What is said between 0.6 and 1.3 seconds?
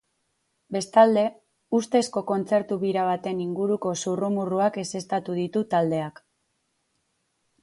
Bestalde,